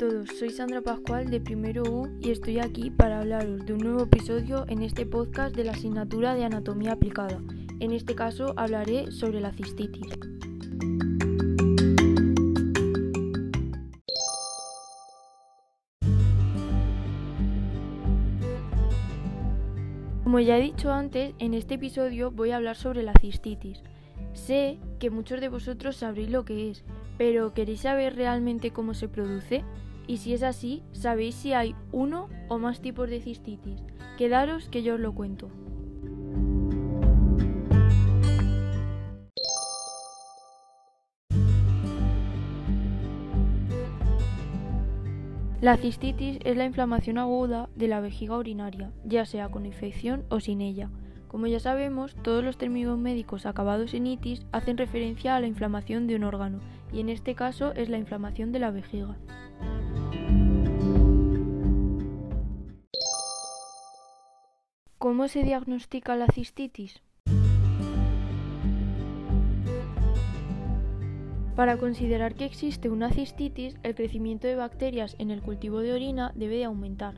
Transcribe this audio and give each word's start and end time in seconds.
todos, 0.00 0.30
soy 0.38 0.48
Sandra 0.48 0.80
Pascual 0.80 1.28
de 1.28 1.42
Primero 1.42 1.82
U 1.82 2.08
y 2.22 2.30
estoy 2.30 2.58
aquí 2.58 2.90
para 2.90 3.20
hablaros 3.20 3.66
de 3.66 3.74
un 3.74 3.80
nuevo 3.80 4.04
episodio 4.04 4.64
en 4.66 4.80
este 4.80 5.04
podcast 5.04 5.54
de 5.54 5.64
la 5.64 5.72
asignatura 5.72 6.34
de 6.34 6.42
Anatomía 6.42 6.92
Aplicada. 6.92 7.38
En 7.80 7.92
este 7.92 8.14
caso 8.14 8.54
hablaré 8.56 9.12
sobre 9.12 9.42
la 9.42 9.52
cistitis. 9.52 10.06
Como 20.24 20.40
ya 20.40 20.56
he 20.56 20.62
dicho 20.62 20.90
antes, 20.90 21.34
en 21.38 21.52
este 21.52 21.74
episodio 21.74 22.30
voy 22.30 22.52
a 22.52 22.56
hablar 22.56 22.76
sobre 22.76 23.02
la 23.02 23.12
cistitis. 23.20 23.82
Sé 24.32 24.78
que 24.98 25.10
muchos 25.10 25.42
de 25.42 25.50
vosotros 25.50 25.96
sabréis 25.96 26.30
lo 26.30 26.46
que 26.46 26.70
es, 26.70 26.84
pero 27.18 27.52
¿queréis 27.52 27.80
saber 27.82 28.16
realmente 28.16 28.70
cómo 28.70 28.94
se 28.94 29.06
produce? 29.06 29.62
Y 30.10 30.16
si 30.16 30.34
es 30.34 30.42
así, 30.42 30.82
¿sabéis 30.90 31.36
si 31.36 31.52
hay 31.52 31.76
uno 31.92 32.28
o 32.48 32.58
más 32.58 32.80
tipos 32.80 33.08
de 33.08 33.20
cistitis? 33.20 33.80
Quedaros 34.18 34.68
que 34.68 34.82
yo 34.82 34.94
os 34.94 35.00
lo 35.00 35.14
cuento. 35.14 35.48
La 45.60 45.76
cistitis 45.76 46.40
es 46.42 46.56
la 46.56 46.64
inflamación 46.64 47.16
aguda 47.16 47.68
de 47.76 47.86
la 47.86 48.00
vejiga 48.00 48.36
urinaria, 48.36 48.90
ya 49.04 49.24
sea 49.24 49.48
con 49.48 49.64
infección 49.64 50.24
o 50.28 50.40
sin 50.40 50.60
ella. 50.60 50.90
Como 51.28 51.46
ya 51.46 51.60
sabemos, 51.60 52.16
todos 52.24 52.42
los 52.42 52.58
términos 52.58 52.98
médicos 52.98 53.46
acabados 53.46 53.94
en 53.94 54.08
itis 54.08 54.44
hacen 54.50 54.76
referencia 54.76 55.36
a 55.36 55.40
la 55.40 55.46
inflamación 55.46 56.08
de 56.08 56.16
un 56.16 56.24
órgano, 56.24 56.58
y 56.92 56.98
en 56.98 57.10
este 57.10 57.36
caso 57.36 57.72
es 57.74 57.88
la 57.88 57.98
inflamación 57.98 58.50
de 58.50 58.58
la 58.58 58.72
vejiga. 58.72 59.16
¿Cómo 65.10 65.26
se 65.26 65.42
diagnostica 65.42 66.14
la 66.14 66.28
cistitis? 66.28 67.02
Para 71.56 71.78
considerar 71.78 72.36
que 72.36 72.44
existe 72.44 72.88
una 72.88 73.10
cistitis, 73.10 73.76
el 73.82 73.96
crecimiento 73.96 74.46
de 74.46 74.54
bacterias 74.54 75.16
en 75.18 75.32
el 75.32 75.42
cultivo 75.42 75.80
de 75.80 75.94
orina 75.94 76.30
debe 76.36 76.58
de 76.58 76.64
aumentar. 76.66 77.16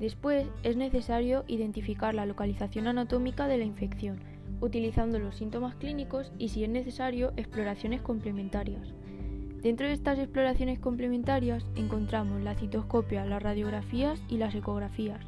Después 0.00 0.48
es 0.64 0.76
necesario 0.76 1.44
identificar 1.46 2.12
la 2.12 2.26
localización 2.26 2.88
anatómica 2.88 3.46
de 3.46 3.58
la 3.58 3.64
infección, 3.64 4.18
utilizando 4.60 5.20
los 5.20 5.36
síntomas 5.36 5.76
clínicos 5.76 6.32
y, 6.38 6.48
si 6.48 6.64
es 6.64 6.70
necesario, 6.70 7.34
exploraciones 7.36 8.02
complementarias. 8.02 8.94
Dentro 9.62 9.86
de 9.86 9.92
estas 9.92 10.18
exploraciones 10.18 10.80
complementarias 10.80 11.64
encontramos 11.76 12.42
la 12.42 12.56
citoscopia, 12.56 13.24
las 13.24 13.40
radiografías 13.40 14.20
y 14.28 14.38
las 14.38 14.56
ecografías. 14.56 15.24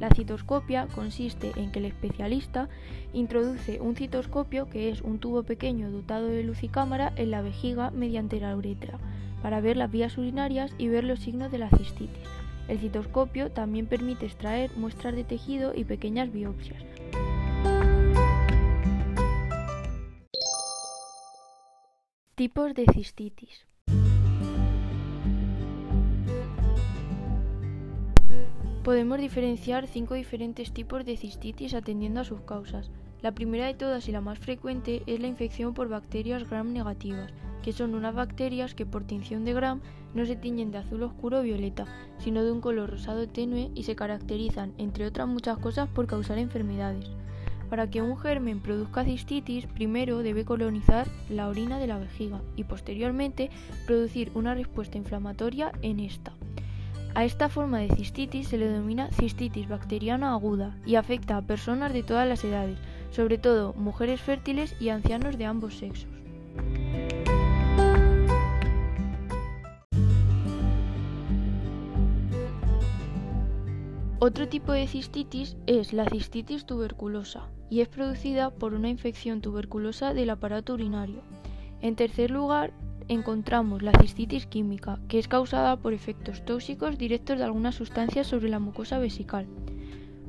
La 0.00 0.10
citoscopia 0.10 0.86
consiste 0.94 1.52
en 1.56 1.72
que 1.72 1.80
el 1.80 1.86
especialista 1.86 2.68
introduce 3.12 3.80
un 3.80 3.96
citoscopio, 3.96 4.68
que 4.68 4.90
es 4.90 5.02
un 5.02 5.18
tubo 5.18 5.42
pequeño 5.42 5.90
dotado 5.90 6.28
de 6.28 6.44
luz 6.44 6.62
y 6.62 6.68
cámara, 6.68 7.12
en 7.16 7.32
la 7.32 7.42
vejiga 7.42 7.90
mediante 7.90 8.40
la 8.40 8.56
uretra, 8.56 8.98
para 9.42 9.60
ver 9.60 9.76
las 9.76 9.90
vías 9.90 10.16
urinarias 10.16 10.72
y 10.78 10.88
ver 10.88 11.02
los 11.02 11.18
signos 11.18 11.50
de 11.50 11.58
la 11.58 11.70
cistitis. 11.70 12.28
El 12.68 12.78
citoscopio 12.78 13.50
también 13.50 13.86
permite 13.86 14.26
extraer 14.26 14.70
muestras 14.76 15.16
de 15.16 15.24
tejido 15.24 15.74
y 15.74 15.84
pequeñas 15.84 16.32
biopsias. 16.32 16.84
Tipos 22.36 22.72
de 22.74 22.84
cistitis. 22.92 23.66
Podemos 28.88 29.18
diferenciar 29.18 29.86
cinco 29.86 30.14
diferentes 30.14 30.72
tipos 30.72 31.04
de 31.04 31.18
cistitis 31.18 31.74
atendiendo 31.74 32.20
a 32.20 32.24
sus 32.24 32.40
causas. 32.40 32.90
La 33.20 33.32
primera 33.32 33.66
de 33.66 33.74
todas 33.74 34.08
y 34.08 34.12
la 34.12 34.22
más 34.22 34.38
frecuente 34.38 35.02
es 35.04 35.20
la 35.20 35.26
infección 35.26 35.74
por 35.74 35.90
bacterias 35.90 36.48
gram 36.48 36.72
negativas, 36.72 37.30
que 37.62 37.74
son 37.74 37.94
unas 37.94 38.14
bacterias 38.14 38.74
que 38.74 38.86
por 38.86 39.04
tinción 39.04 39.44
de 39.44 39.52
gram 39.52 39.82
no 40.14 40.24
se 40.24 40.36
tiñen 40.36 40.70
de 40.70 40.78
azul 40.78 41.02
oscuro 41.02 41.40
o 41.40 41.42
violeta, 41.42 41.84
sino 42.16 42.42
de 42.42 42.50
un 42.50 42.62
color 42.62 42.88
rosado 42.88 43.28
tenue 43.28 43.70
y 43.74 43.82
se 43.82 43.94
caracterizan, 43.94 44.72
entre 44.78 45.04
otras 45.04 45.28
muchas 45.28 45.58
cosas, 45.58 45.90
por 45.90 46.06
causar 46.06 46.38
enfermedades. 46.38 47.10
Para 47.68 47.90
que 47.90 48.00
un 48.00 48.16
germen 48.16 48.60
produzca 48.60 49.04
cistitis, 49.04 49.66
primero 49.66 50.22
debe 50.22 50.46
colonizar 50.46 51.06
la 51.28 51.48
orina 51.48 51.78
de 51.78 51.88
la 51.88 51.98
vejiga 51.98 52.40
y 52.56 52.64
posteriormente 52.64 53.50
producir 53.84 54.30
una 54.34 54.54
respuesta 54.54 54.96
inflamatoria 54.96 55.72
en 55.82 56.00
esta. 56.00 56.37
A 57.14 57.24
esta 57.24 57.48
forma 57.48 57.78
de 57.78 57.94
cistitis 57.94 58.48
se 58.48 58.58
le 58.58 58.68
denomina 58.68 59.10
cistitis 59.12 59.68
bacteriana 59.68 60.32
aguda 60.32 60.76
y 60.86 60.94
afecta 60.94 61.36
a 61.36 61.42
personas 61.42 61.92
de 61.92 62.02
todas 62.02 62.28
las 62.28 62.44
edades, 62.44 62.78
sobre 63.10 63.38
todo 63.38 63.72
mujeres 63.74 64.20
fértiles 64.20 64.76
y 64.80 64.90
ancianos 64.90 65.36
de 65.36 65.44
ambos 65.44 65.74
sexos. 65.78 66.08
Otro 74.20 74.48
tipo 74.48 74.72
de 74.72 74.86
cistitis 74.86 75.56
es 75.66 75.92
la 75.92 76.04
cistitis 76.04 76.66
tuberculosa 76.66 77.48
y 77.70 77.80
es 77.80 77.88
producida 77.88 78.50
por 78.50 78.74
una 78.74 78.88
infección 78.88 79.40
tuberculosa 79.40 80.12
del 80.12 80.30
aparato 80.30 80.74
urinario. 80.74 81.22
En 81.80 81.94
tercer 81.94 82.30
lugar, 82.30 82.72
encontramos 83.08 83.82
la 83.82 83.92
cistitis 83.92 84.46
química, 84.46 84.98
que 85.08 85.18
es 85.18 85.28
causada 85.28 85.76
por 85.76 85.94
efectos 85.94 86.44
tóxicos 86.44 86.98
directos 86.98 87.38
de 87.38 87.44
algunas 87.44 87.74
sustancias 87.74 88.26
sobre 88.26 88.50
la 88.50 88.58
mucosa 88.58 88.98
vesical. 88.98 89.46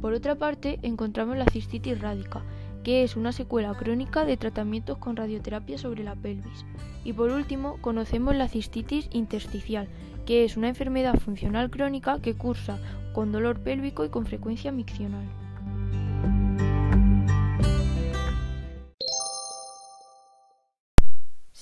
Por 0.02 0.14
otra 0.14 0.36
parte, 0.36 0.80
encontramos 0.82 1.38
la 1.38 1.46
cistitis 1.46 2.00
rádica, 2.00 2.42
que 2.84 3.04
es 3.04 3.18
una 3.18 3.34
secuela 3.34 3.74
crónica 3.74 4.24
de 4.24 4.38
tratamientos 4.38 4.98
con 4.98 5.18
radioterapia 5.18 5.78
sobre 5.78 6.04
la 6.04 6.16
pelvis. 6.16 6.66
Y 7.04 7.14
por 7.14 7.32
último, 7.32 7.78
conocemos 7.82 8.36
la 8.36 8.48
cistitis 8.48 9.10
intersticial, 9.12 9.90
que 10.26 10.46
es 10.46 10.56
una 10.56 10.70
enfermedad 10.70 11.20
funcional 11.20 11.70
crónica 11.70 12.22
que 12.22 12.36
cursa 12.36 12.80
con 13.14 13.32
dolor 13.32 13.60
pélvico 13.60 14.06
y 14.06 14.10
con 14.10 14.26
frecuencia 14.26 14.72
miccional. 14.72 15.26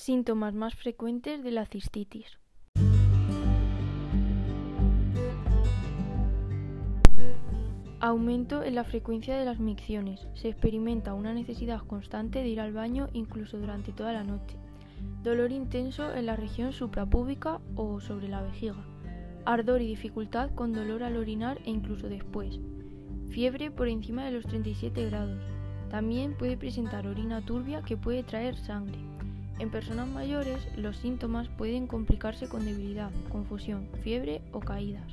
Síntomas 0.07 0.53
más 0.53 0.73
frecuentes 0.73 1.43
de 1.43 1.51
la 1.51 1.65
cistitis. 1.65 2.39
Aumento 7.99 8.63
en 8.63 8.75
la 8.75 8.85
frecuencia 8.85 9.35
de 9.35 9.43
las 9.43 9.59
micciones. 9.59 10.25
Se 10.33 10.47
experimenta 10.47 11.13
una 11.13 11.33
necesidad 11.33 11.81
constante 11.81 12.39
de 12.39 12.47
ir 12.47 12.61
al 12.61 12.71
baño 12.71 13.09
incluso 13.11 13.57
durante 13.57 13.91
toda 13.91 14.13
la 14.13 14.23
noche. 14.23 14.55
Dolor 15.23 15.51
intenso 15.51 16.15
en 16.15 16.25
la 16.25 16.37
región 16.37 16.71
suprapúbica 16.71 17.59
o 17.75 17.99
sobre 17.99 18.29
la 18.29 18.41
vejiga. 18.41 18.85
Ardor 19.43 19.81
y 19.81 19.87
dificultad 19.87 20.51
con 20.55 20.71
dolor 20.71 21.03
al 21.03 21.17
orinar 21.17 21.57
e 21.65 21.69
incluso 21.69 22.07
después. 22.07 22.61
Fiebre 23.27 23.71
por 23.71 23.89
encima 23.89 24.23
de 24.23 24.31
los 24.31 24.45
37 24.45 25.05
grados. 25.09 25.41
También 25.89 26.37
puede 26.37 26.55
presentar 26.55 27.07
orina 27.07 27.41
turbia 27.45 27.81
que 27.81 27.97
puede 27.97 28.23
traer 28.23 28.55
sangre. 28.55 28.99
En 29.59 29.71
personas 29.71 30.07
mayores, 30.07 30.67
los 30.77 30.97
síntomas 30.97 31.47
pueden 31.49 31.87
complicarse 31.87 32.47
con 32.47 32.65
debilidad, 32.65 33.11
confusión, 33.31 33.87
fiebre 34.03 34.41
o 34.51 34.59
caídas. 34.59 35.11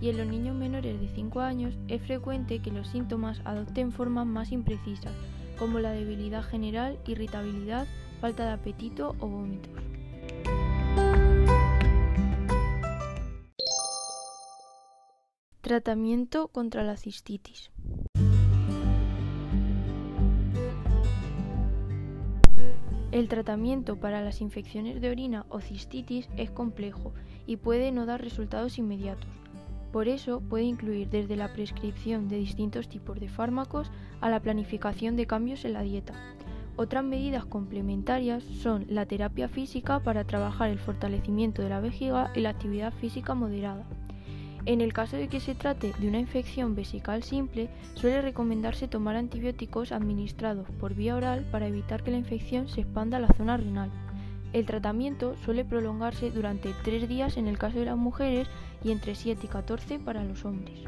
Y 0.00 0.10
en 0.10 0.18
los 0.18 0.26
niños 0.26 0.54
menores 0.54 1.00
de 1.00 1.08
5 1.08 1.40
años 1.40 1.74
es 1.88 2.02
frecuente 2.02 2.60
que 2.60 2.70
los 2.70 2.88
síntomas 2.88 3.40
adopten 3.44 3.90
formas 3.90 4.26
más 4.26 4.52
imprecisas, 4.52 5.12
como 5.58 5.80
la 5.80 5.92
debilidad 5.92 6.44
general, 6.44 6.98
irritabilidad, 7.06 7.86
falta 8.20 8.44
de 8.44 8.52
apetito 8.52 9.16
o 9.20 9.26
vómitos. 9.26 9.72
Tratamiento 15.62 16.48
contra 16.48 16.82
la 16.84 16.96
cistitis. 16.96 17.70
El 23.10 23.28
tratamiento 23.28 23.96
para 23.96 24.20
las 24.20 24.42
infecciones 24.42 25.00
de 25.00 25.08
orina 25.10 25.46
o 25.48 25.60
cistitis 25.60 26.28
es 26.36 26.50
complejo 26.50 27.14
y 27.46 27.56
puede 27.56 27.90
no 27.90 28.04
dar 28.04 28.20
resultados 28.20 28.76
inmediatos. 28.76 29.30
Por 29.92 30.08
eso 30.08 30.40
puede 30.40 30.64
incluir 30.64 31.08
desde 31.08 31.34
la 31.34 31.52
prescripción 31.54 32.28
de 32.28 32.36
distintos 32.36 32.88
tipos 32.90 33.18
de 33.18 33.30
fármacos 33.30 33.90
a 34.20 34.28
la 34.28 34.40
planificación 34.40 35.16
de 35.16 35.26
cambios 35.26 35.64
en 35.64 35.72
la 35.72 35.82
dieta. 35.82 36.12
Otras 36.76 37.02
medidas 37.02 37.46
complementarias 37.46 38.44
son 38.44 38.84
la 38.88 39.06
terapia 39.06 39.48
física 39.48 40.00
para 40.00 40.24
trabajar 40.24 40.68
el 40.68 40.78
fortalecimiento 40.78 41.62
de 41.62 41.70
la 41.70 41.80
vejiga 41.80 42.30
y 42.36 42.40
la 42.40 42.50
actividad 42.50 42.92
física 42.92 43.34
moderada. 43.34 43.86
En 44.66 44.80
el 44.80 44.92
caso 44.92 45.16
de 45.16 45.28
que 45.28 45.40
se 45.40 45.54
trate 45.54 45.92
de 45.98 46.08
una 46.08 46.18
infección 46.18 46.74
vesical 46.74 47.22
simple, 47.22 47.68
suele 47.94 48.20
recomendarse 48.20 48.88
tomar 48.88 49.16
antibióticos 49.16 49.92
administrados 49.92 50.68
por 50.78 50.94
vía 50.94 51.16
oral 51.16 51.46
para 51.50 51.66
evitar 51.66 52.02
que 52.02 52.10
la 52.10 52.18
infección 52.18 52.68
se 52.68 52.82
expanda 52.82 53.16
a 53.16 53.20
la 53.20 53.32
zona 53.34 53.56
renal. 53.56 53.90
El 54.52 54.66
tratamiento 54.66 55.36
suele 55.44 55.64
prolongarse 55.64 56.30
durante 56.30 56.74
3 56.84 57.08
días 57.08 57.36
en 57.36 57.48
el 57.48 57.58
caso 57.58 57.78
de 57.78 57.86
las 57.86 57.96
mujeres 57.96 58.48
y 58.82 58.90
entre 58.90 59.14
7 59.14 59.40
y 59.44 59.48
14 59.48 59.98
para 59.98 60.24
los 60.24 60.44
hombres. 60.44 60.80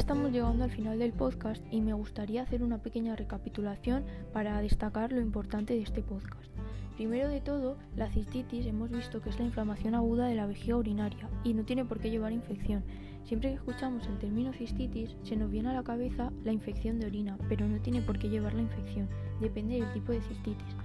Estamos 0.00 0.32
llegando 0.32 0.64
al 0.64 0.70
final 0.70 0.98
del 0.98 1.12
podcast 1.12 1.62
y 1.70 1.82
me 1.82 1.92
gustaría 1.92 2.42
hacer 2.42 2.62
una 2.62 2.78
pequeña 2.78 3.16
recapitulación 3.16 4.02
para 4.32 4.58
destacar 4.62 5.12
lo 5.12 5.20
importante 5.20 5.74
de 5.74 5.82
este 5.82 6.00
podcast. 6.00 6.50
Primero 6.96 7.28
de 7.28 7.42
todo, 7.42 7.76
la 7.96 8.10
cistitis 8.10 8.64
hemos 8.64 8.90
visto 8.90 9.20
que 9.20 9.28
es 9.28 9.38
la 9.38 9.44
inflamación 9.44 9.94
aguda 9.94 10.26
de 10.26 10.36
la 10.36 10.46
vejiga 10.46 10.78
urinaria 10.78 11.28
y 11.44 11.52
no 11.52 11.64
tiene 11.64 11.84
por 11.84 12.00
qué 12.00 12.08
llevar 12.08 12.32
infección. 12.32 12.82
Siempre 13.24 13.50
que 13.50 13.56
escuchamos 13.56 14.06
el 14.06 14.18
término 14.18 14.54
cistitis 14.54 15.16
se 15.22 15.36
nos 15.36 15.50
viene 15.50 15.68
a 15.68 15.74
la 15.74 15.84
cabeza 15.84 16.32
la 16.44 16.52
infección 16.52 16.98
de 16.98 17.06
orina, 17.06 17.36
pero 17.50 17.68
no 17.68 17.78
tiene 17.80 18.00
por 18.00 18.18
qué 18.18 18.30
llevar 18.30 18.54
la 18.54 18.62
infección, 18.62 19.06
depende 19.38 19.74
del 19.74 19.92
tipo 19.92 20.12
de 20.12 20.22
cistitis. 20.22 20.76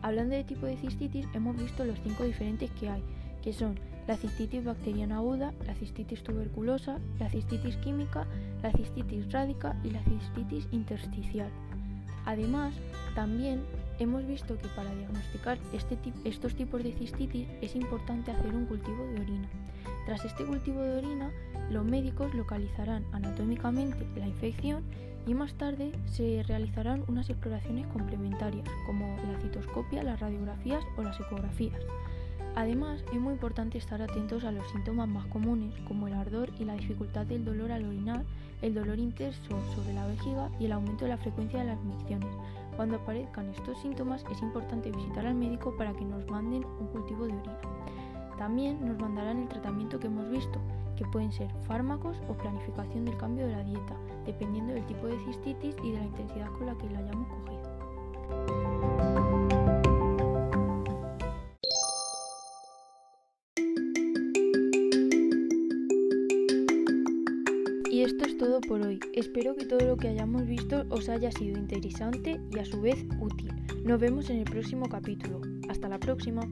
Hablando 0.00 0.34
de 0.34 0.44
tipo 0.44 0.64
de 0.64 0.78
cistitis, 0.78 1.28
hemos 1.34 1.58
visto 1.58 1.84
los 1.84 2.00
cinco 2.00 2.24
diferentes 2.24 2.70
que 2.70 2.88
hay, 2.88 3.04
que 3.42 3.52
son 3.52 3.78
la 4.06 4.16
cistitis 4.16 4.64
bacteriana 4.64 5.16
aguda, 5.16 5.52
la 5.66 5.74
cistitis 5.74 6.22
tuberculosa, 6.22 6.98
la 7.20 7.28
cistitis 7.30 7.76
química, 7.76 8.26
la 8.62 8.72
cistitis 8.72 9.30
rádica 9.30 9.76
y 9.84 9.90
la 9.90 10.02
cistitis 10.02 10.66
intersticial. 10.72 11.50
Además, 12.24 12.74
también 13.14 13.62
hemos 13.98 14.26
visto 14.26 14.56
que 14.58 14.68
para 14.68 14.94
diagnosticar 14.94 15.58
este 15.72 15.98
estos 16.24 16.54
tipos 16.54 16.82
de 16.82 16.92
cistitis 16.92 17.48
es 17.60 17.76
importante 17.76 18.30
hacer 18.30 18.54
un 18.54 18.66
cultivo 18.66 19.04
de 19.06 19.20
orina. 19.20 19.48
Tras 20.06 20.24
este 20.24 20.44
cultivo 20.44 20.80
de 20.80 20.98
orina, 20.98 21.30
los 21.70 21.84
médicos 21.84 22.34
localizarán 22.34 23.04
anatómicamente 23.12 24.06
la 24.16 24.26
infección 24.26 24.82
y 25.26 25.34
más 25.34 25.54
tarde 25.54 25.92
se 26.06 26.42
realizarán 26.42 27.04
unas 27.06 27.30
exploraciones 27.30 27.86
complementarias 27.88 28.68
como 28.86 29.16
la 29.30 29.38
citoscopia, 29.40 30.02
las 30.02 30.18
radiografías 30.18 30.82
o 30.96 31.02
las 31.02 31.18
ecografías. 31.20 31.80
Además, 32.54 33.02
es 33.12 33.20
muy 33.20 33.32
importante 33.32 33.78
estar 33.78 34.02
atentos 34.02 34.44
a 34.44 34.52
los 34.52 34.70
síntomas 34.70 35.08
más 35.08 35.26
comunes, 35.26 35.74
como 35.88 36.06
el 36.06 36.14
ardor 36.14 36.50
y 36.58 36.64
la 36.64 36.74
dificultad 36.74 37.26
del 37.26 37.44
dolor 37.44 37.72
al 37.72 37.84
orinar, 37.84 38.24
el 38.60 38.74
dolor 38.74 38.98
intenso 38.98 39.58
sobre 39.74 39.94
la 39.94 40.06
vejiga 40.06 40.50
y 40.60 40.66
el 40.66 40.72
aumento 40.72 41.04
de 41.04 41.10
la 41.10 41.18
frecuencia 41.18 41.60
de 41.60 41.66
las 41.66 41.82
micciones. 41.82 42.28
Cuando 42.76 42.96
aparezcan 42.96 43.50
estos 43.50 43.80
síntomas, 43.80 44.24
es 44.30 44.40
importante 44.42 44.90
visitar 44.90 45.26
al 45.26 45.34
médico 45.34 45.74
para 45.76 45.92
que 45.92 46.04
nos 46.04 46.26
manden 46.30 46.64
un 46.64 46.86
cultivo 46.88 47.26
de 47.26 47.32
orina. 47.32 47.58
También 48.38 48.84
nos 48.86 48.98
mandarán 48.98 49.38
el 49.38 49.48
tratamiento 49.48 49.98
que 49.98 50.06
hemos 50.06 50.30
visto, 50.30 50.58
que 50.96 51.04
pueden 51.06 51.32
ser 51.32 51.48
fármacos 51.66 52.16
o 52.28 52.34
planificación 52.34 53.04
del 53.04 53.16
cambio 53.16 53.46
de 53.46 53.52
la 53.52 53.64
dieta, 53.64 53.96
dependiendo 54.26 54.74
del 54.74 54.86
tipo 54.86 55.06
de 55.06 55.18
cistitis 55.20 55.74
y 55.82 55.92
de 55.92 55.98
la 55.98 56.04
intensidad 56.04 56.50
con 56.52 56.66
la 56.66 56.74
que 56.74 56.90
la 56.90 56.98
hayamos 56.98 57.28
cogido. 57.28 58.91
Esto 68.02 68.24
es 68.24 68.36
todo 68.36 68.60
por 68.60 68.80
hoy. 68.80 68.98
Espero 69.12 69.54
que 69.54 69.64
todo 69.64 69.86
lo 69.86 69.96
que 69.96 70.08
hayamos 70.08 70.44
visto 70.44 70.84
os 70.88 71.08
haya 71.08 71.30
sido 71.30 71.56
interesante 71.56 72.40
y 72.50 72.58
a 72.58 72.64
su 72.64 72.80
vez 72.80 73.06
útil. 73.20 73.52
Nos 73.84 74.00
vemos 74.00 74.28
en 74.28 74.38
el 74.38 74.44
próximo 74.44 74.88
capítulo. 74.88 75.40
Hasta 75.68 75.88
la 75.88 76.00
próxima. 76.00 76.42